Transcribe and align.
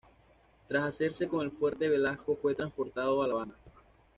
Tras 0.67 0.81
hacerse 0.87 1.27
con 1.27 1.45
el 1.45 1.51
fuerte 1.51 1.87
Velasco 1.87 2.35
fue 2.35 2.55
transportado 2.55 3.21
a 3.21 3.27
La 3.27 3.33
Habana. 3.35 3.53